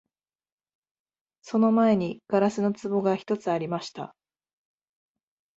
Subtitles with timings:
[1.43, 4.15] その前に硝子の壺が一つありました